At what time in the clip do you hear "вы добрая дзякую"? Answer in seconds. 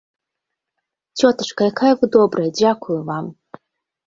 2.01-2.99